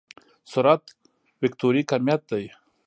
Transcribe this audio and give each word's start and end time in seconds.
سرعت 0.51 0.83
وکتوري 1.41 1.81
کميت 1.91 2.21
دی. 2.31 2.45